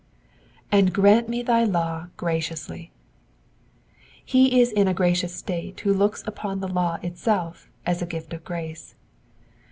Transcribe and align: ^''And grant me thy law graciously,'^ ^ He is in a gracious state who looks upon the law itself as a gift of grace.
^''And 0.71 0.93
grant 0.93 1.29
me 1.29 1.43
thy 1.43 1.63
law 1.63 2.07
graciously,'^ 2.17 2.89
^ 2.89 2.91
He 4.25 4.59
is 4.59 4.71
in 4.71 4.87
a 4.87 4.95
gracious 4.95 5.35
state 5.35 5.79
who 5.81 5.93
looks 5.93 6.23
upon 6.25 6.59
the 6.59 6.67
law 6.67 6.97
itself 7.03 7.69
as 7.85 8.01
a 8.01 8.07
gift 8.09 8.33
of 8.33 8.43
grace. 8.43 8.95